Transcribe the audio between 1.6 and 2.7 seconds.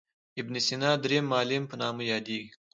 په نامه یادیږي.